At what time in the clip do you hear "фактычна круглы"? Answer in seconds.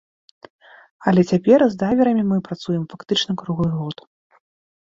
2.95-3.69